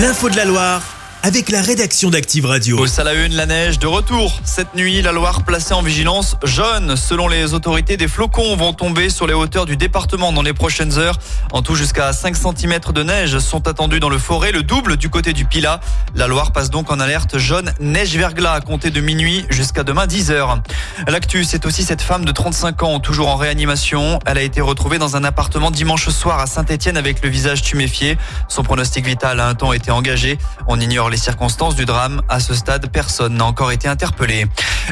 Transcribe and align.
L'info 0.00 0.30
de 0.30 0.36
la 0.36 0.46
Loire 0.46 0.89
avec 1.22 1.50
la 1.50 1.60
rédaction 1.60 2.08
d'Active 2.08 2.46
Radio. 2.46 2.78
Au 2.78 3.00
à 3.00 3.04
la 3.04 3.46
neige 3.46 3.78
de 3.78 3.86
retour. 3.86 4.40
Cette 4.44 4.74
nuit, 4.74 5.02
la 5.02 5.12
Loire 5.12 5.42
placée 5.42 5.74
en 5.74 5.82
vigilance 5.82 6.36
jaune. 6.44 6.96
Selon 6.96 7.28
les 7.28 7.52
autorités, 7.52 7.96
des 7.96 8.08
flocons 8.08 8.56
vont 8.56 8.72
tomber 8.72 9.10
sur 9.10 9.26
les 9.26 9.34
hauteurs 9.34 9.66
du 9.66 9.76
département 9.76 10.32
dans 10.32 10.42
les 10.42 10.54
prochaines 10.54 10.98
heures. 10.98 11.18
En 11.52 11.60
tout, 11.62 11.74
jusqu'à 11.74 12.12
5 12.12 12.34
cm 12.36 12.78
de 12.94 13.02
neige 13.02 13.38
sont 13.38 13.68
attendus 13.68 14.00
dans 14.00 14.08
le 14.08 14.18
forêt, 14.18 14.50
le 14.50 14.62
double 14.62 14.96
du 14.96 15.10
côté 15.10 15.32
du 15.32 15.44
Pila. 15.44 15.80
La 16.14 16.26
Loire 16.26 16.52
passe 16.52 16.70
donc 16.70 16.90
en 16.90 16.98
alerte 16.98 17.36
jaune 17.36 17.72
neige 17.80 18.16
verglas 18.16 18.52
à 18.52 18.60
compter 18.60 18.90
de 18.90 19.00
minuit 19.00 19.44
jusqu'à 19.50 19.82
demain 19.82 20.06
10h. 20.06 20.60
L'actu, 21.06 21.44
c'est 21.44 21.66
aussi 21.66 21.84
cette 21.84 22.02
femme 22.02 22.24
de 22.24 22.32
35 22.32 22.82
ans, 22.82 22.98
toujours 22.98 23.28
en 23.28 23.36
réanimation. 23.36 24.18
Elle 24.24 24.38
a 24.38 24.42
été 24.42 24.62
retrouvée 24.62 24.98
dans 24.98 25.16
un 25.16 25.24
appartement 25.24 25.70
dimanche 25.70 26.08
soir 26.08 26.38
à 26.40 26.46
Saint-Etienne 26.46 26.96
avec 26.96 27.22
le 27.22 27.28
visage 27.28 27.62
tuméfié. 27.62 28.16
Son 28.48 28.62
pronostic 28.62 29.04
vital 29.04 29.38
a 29.40 29.48
un 29.48 29.54
temps 29.54 29.72
été 29.72 29.90
engagé. 29.90 30.38
On 30.66 30.80
ignore 30.80 31.09
les 31.10 31.16
circonstances 31.16 31.74
du 31.74 31.84
drame. 31.84 32.22
À 32.28 32.40
ce 32.40 32.54
stade, 32.54 32.90
personne 32.90 33.34
n'a 33.34 33.44
encore 33.44 33.72
été 33.72 33.88
interpellé. 33.88 34.46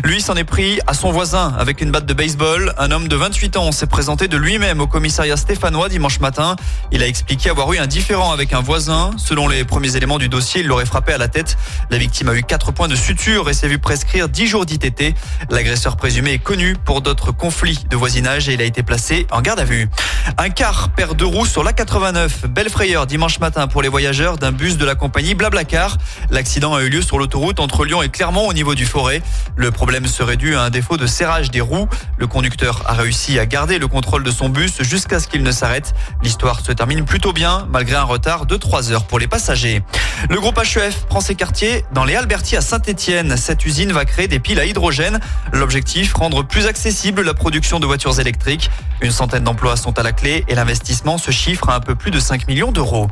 Lui 0.04 0.20
s'en 0.20 0.34
est 0.34 0.44
pris 0.44 0.78
à 0.86 0.94
son 0.94 1.10
voisin 1.10 1.54
avec 1.58 1.80
une 1.80 1.90
batte 1.90 2.06
de 2.06 2.14
baseball. 2.14 2.74
Un 2.78 2.90
homme 2.90 3.08
de 3.08 3.16
28 3.16 3.56
ans 3.56 3.72
s'est 3.72 3.86
présenté 3.86 4.28
de 4.28 4.36
lui-même 4.36 4.80
au 4.80 4.86
commissariat 4.86 5.36
stéphanois 5.36 5.88
dimanche 5.88 6.20
matin. 6.20 6.56
Il 6.92 7.02
a 7.02 7.06
expliqué 7.06 7.50
avoir 7.50 7.72
eu 7.72 7.78
un 7.78 7.86
différend 7.86 8.32
avec 8.32 8.52
un 8.52 8.60
voisin. 8.60 9.12
Selon 9.16 9.48
les 9.48 9.64
premiers 9.64 9.96
éléments 9.96 10.18
du 10.18 10.28
dossier, 10.28 10.60
il 10.60 10.66
l'aurait 10.66 10.86
frappé 10.86 11.12
à 11.12 11.18
la 11.18 11.28
tête. 11.28 11.56
La 11.90 11.98
victime 11.98 12.28
a 12.28 12.34
eu 12.34 12.42
4 12.42 12.72
points 12.72 12.88
de 12.88 12.96
suture 12.96 13.48
et 13.48 13.54
s'est 13.54 13.68
vu 13.68 13.78
prescrire 13.78 14.28
10 14.28 14.46
jours 14.46 14.66
d'ITT. 14.66 15.14
L'agresseur 15.50 15.96
présumé 15.96 16.32
est 16.32 16.38
connu 16.38 16.76
pour 16.84 17.00
d'autres 17.00 17.32
conflits 17.32 17.84
de 17.88 17.96
voisinage 17.96 18.48
et 18.48 18.54
il 18.54 18.60
a 18.60 18.64
été 18.64 18.82
placé 18.82 19.26
en 19.30 19.40
garde 19.40 19.60
à 19.60 19.64
vue. 19.64 19.88
Un 20.36 20.50
car 20.50 20.90
perd 20.90 21.16
deux 21.16 21.26
roues 21.26 21.46
sur 21.46 21.64
l'A89. 21.64 22.46
Belle 22.48 22.70
frayeur 22.70 23.06
dimanche 23.06 23.38
matin 23.40 23.66
pour 23.68 23.82
les 23.82 23.88
voyageurs 23.88 24.38
d'un 24.38 24.52
bus 24.52 24.76
de 24.76 24.84
la 24.84 24.94
compagnie 24.94 25.34
Blablacar. 25.34 25.96
L'accident 26.30 26.74
a 26.74 26.82
eu 26.82 26.88
lieu 26.88 27.02
sur 27.02 27.18
l'autoroute 27.18 27.60
entre 27.60 27.84
Lyon 27.84 28.02
et 28.02 28.08
Clermont 28.08 28.46
au 28.46 28.52
niveau 28.52 28.74
du 28.74 28.86
forêt. 28.86 29.22
Le 29.56 29.70
problème 29.70 30.06
serait 30.06 30.36
dû 30.36 30.54
à 30.56 30.62
un 30.62 30.70
défaut 30.70 30.96
de 30.96 31.06
serrage 31.06 31.50
des 31.50 31.60
roues. 31.60 31.88
Le 32.16 32.26
conducteur 32.26 32.82
a 32.86 32.94
réussi 32.94 33.38
à 33.38 33.46
garder 33.46 33.78
le 33.78 33.88
contrôle 33.88 34.24
de 34.24 34.30
son 34.30 34.48
bus 34.48 34.82
jusqu'à 34.82 35.20
ce 35.20 35.28
qu'il 35.28 35.42
ne 35.42 35.52
s'arrête. 35.52 35.94
L'histoire 36.22 36.60
se 36.60 36.72
termine 36.72 37.04
plutôt 37.04 37.32
bien 37.32 37.66
malgré 37.70 37.96
un 37.96 38.04
retard 38.04 38.46
de 38.46 38.56
3 38.56 38.92
heures 38.92 39.04
pour 39.04 39.18
les 39.18 39.26
passagers. 39.26 39.82
Le 40.28 40.40
groupe 40.40 40.58
HEF 40.58 41.06
prend 41.06 41.20
ses 41.20 41.34
quartiers 41.34 41.84
dans 41.92 42.04
les 42.04 42.16
Albertis 42.16 42.56
à 42.56 42.60
Saint-Etienne. 42.60 43.36
Cette 43.36 43.64
usine 43.64 43.92
va 43.92 44.04
créer 44.04 44.28
des 44.28 44.40
piles 44.40 44.60
à 44.60 44.64
hydrogène. 44.64 45.20
L'objectif, 45.52 46.14
rendre 46.14 46.42
plus 46.42 46.66
accessible 46.66 47.22
la 47.22 47.34
production 47.34 47.80
de 47.80 47.86
voitures 47.86 48.18
électriques. 48.20 48.70
Une 49.00 49.12
centaine 49.12 49.44
d'emplois 49.44 49.76
sont 49.76 49.98
à 49.98 50.02
la 50.02 50.12
clé 50.12 50.44
et 50.48 50.54
l'investissement 50.54 51.18
se 51.18 51.30
chiffre 51.30 51.68
à 51.68 51.76
un 51.76 51.80
peu 51.80 51.94
plus 51.94 52.10
de 52.10 52.18
5 52.18 52.48
millions 52.48 52.72
d'euros. 52.72 53.08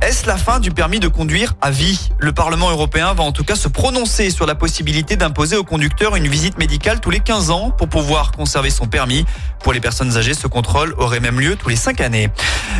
Est-ce 0.00 0.26
la 0.26 0.36
fin 0.36 0.60
du 0.60 0.70
permis 0.70 1.00
de 1.00 1.08
conduire 1.08 1.54
à 1.60 1.70
vie? 1.70 2.10
Le 2.18 2.32
Parlement 2.32 2.70
européen 2.70 3.14
va 3.14 3.22
en 3.22 3.32
tout 3.32 3.44
cas 3.44 3.56
se 3.56 3.68
prononcer 3.68 4.30
sur 4.30 4.46
la 4.46 4.54
possibilité 4.54 5.16
d'imposer 5.16 5.56
au 5.56 5.64
conducteur 5.64 6.16
une 6.16 6.28
visite 6.28 6.58
médicale 6.58 7.00
tous 7.00 7.10
les 7.10 7.20
15 7.20 7.50
ans 7.50 7.70
pour 7.70 7.88
pouvoir 7.88 8.32
conserver 8.32 8.70
son 8.70 8.86
permis. 8.86 9.24
Pour 9.60 9.72
les 9.72 9.80
personnes 9.80 10.16
âgées, 10.16 10.34
ce 10.34 10.46
contrôle 10.46 10.94
aurait 10.98 11.20
même 11.20 11.40
lieu 11.40 11.56
tous 11.56 11.68
les 11.68 11.76
5 11.76 12.00
années. 12.00 12.30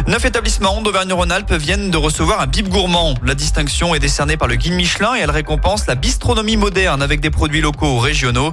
Neuf 0.06 0.24
établissements 0.24 0.80
d'Auvergne-Rhône-Alpes 0.82 1.52
viennent 1.52 1.90
de 1.90 1.96
recevoir 1.96 2.40
un 2.40 2.46
bib 2.46 2.68
gourmand. 2.68 3.14
La 3.22 3.34
distinction 3.34 3.94
est 3.94 4.00
décernée 4.00 4.36
par 4.36 4.48
le 4.48 4.56
guide 4.56 4.74
Michelin 4.74 5.14
et 5.14 5.20
elle 5.20 5.30
récompense 5.30 5.86
la 5.86 5.94
bistronomie 5.94 6.56
moderne 6.56 7.02
avec 7.02 7.20
des 7.20 7.30
produits 7.30 7.60
locaux 7.60 7.96
ou 7.96 7.98
régionaux. 7.98 8.52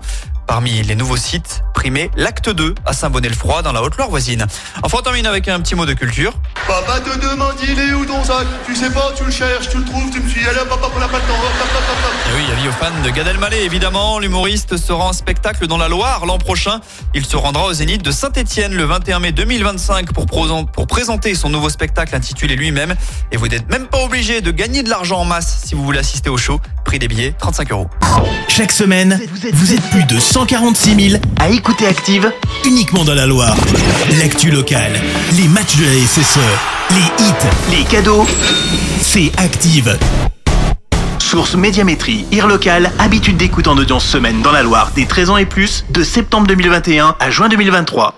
Parmi 0.50 0.82
les 0.82 0.96
nouveaux 0.96 1.16
sites, 1.16 1.64
primé 1.76 2.10
l'acte 2.16 2.50
2 2.50 2.74
à 2.84 2.94
Saint-Bonnet-le-Froid 2.94 3.62
dans 3.62 3.72
la 3.72 3.84
Haute-Loire 3.84 4.10
voisine. 4.10 4.48
Enfin, 4.82 4.98
on 5.00 5.02
termine 5.04 5.28
avec 5.28 5.48
un 5.48 5.60
petit 5.60 5.76
mot 5.76 5.86
de 5.86 5.94
culture. 5.94 6.34
Papa 6.66 7.00
te 7.02 7.20
demande 7.20 7.54
il 7.62 7.78
est 7.78 7.94
où 7.94 8.04
ton 8.04 8.24
sac? 8.24 8.48
Tu 8.66 8.76
sais 8.76 8.90
pas, 8.90 9.12
tu 9.16 9.26
le 9.26 9.30
cherches, 9.30 9.70
tu 9.70 9.78
le 9.78 9.86
trouves, 9.86 10.10
tu 10.12 10.20
me 10.20 10.28
suis 10.28 10.44
allé 10.48 10.58
papa 10.68 10.90
pour 10.90 11.00
la 11.00 11.08
pas 11.08 11.20
le 11.20 11.24
temps. 11.24 11.36
Et 12.32 12.36
oui, 12.36 12.52
avis 12.52 12.68
aux 12.68 12.72
fans 12.72 13.00
de 13.06 13.10
Gad 13.12 13.28
Elmaleh 13.28 13.64
évidemment, 13.64 14.18
l'humoriste 14.18 14.76
sera 14.78 15.06
en 15.06 15.14
spectacle 15.14 15.68
dans 15.68 15.78
la 15.78 15.88
Loire 15.88 16.26
l'an 16.26 16.40
prochain. 16.40 16.80
Il 17.14 17.28
se 17.28 17.38
rendra 17.38 17.68
au 17.68 17.74
Zénith 17.74 18.02
de 18.02 18.12
Saint-Étienne 18.12 18.74
le 18.74 18.86
21 18.86 19.20
mai 19.20 19.32
2025 19.32 20.14
pour, 20.14 20.26
pour 20.26 20.88
présenter 20.88 21.36
son 21.36 21.50
nouveau 21.50 21.70
spectacle 21.70 22.16
intitulé 22.16 22.56
lui-même. 22.56 22.96
Et 23.32 23.38
vous 23.38 23.50
n'êtes 23.50 23.70
même 23.70 23.86
pas 23.86 24.00
obligé 24.00 24.42
de 24.42 24.50
gagner 24.50 24.82
de 24.82 24.90
l'argent 24.90 25.20
en 25.20 25.26
masse 25.26 25.62
si 25.64 25.76
vous 25.76 25.84
voulez 25.84 26.00
assister 26.00 26.32
au 26.32 26.38
show. 26.38 26.60
Prix 26.90 26.98
des 26.98 27.08
billets 27.08 27.36
35 27.38 27.72
euros. 27.72 27.88
Chaque 28.48 28.72
semaine, 28.72 29.22
vous 29.54 29.74
êtes 29.74 29.90
plus 29.92 30.06
de 30.06 30.20
146 30.20 31.10
000 31.12 31.22
à 31.40 31.50
écouter 31.50 31.86
Active 31.86 32.34
uniquement 32.66 33.04
dans 33.04 33.14
la 33.14 33.28
Loire. 33.28 33.56
L'actu 34.18 34.50
locale, 34.50 34.94
les 35.34 35.48
matchs 35.48 35.78
de 35.78 35.86
la 35.86 35.92
SSE, 35.92 36.40
les 36.90 37.24
hits, 37.24 37.78
les 37.78 37.84
cadeaux, 37.84 38.26
c'est 39.04 39.32
Active. 39.38 40.00
Source 41.20 41.54
Médiamétrie, 41.54 42.26
IR 42.32 42.48
local, 42.48 42.92
habitude 42.98 43.38
d'écoute 43.38 43.68
en 43.68 43.78
audience 43.78 44.04
semaine 44.04 44.42
dans 44.42 44.52
la 44.52 44.64
Loire 44.64 44.90
des 44.96 45.06
13 45.06 45.30
ans 45.30 45.38
et 45.38 45.46
plus, 45.46 45.86
de 45.92 46.02
septembre 46.02 46.48
2021 46.48 47.18
à 47.20 47.30
juin 47.30 47.50
2023. 47.50 48.16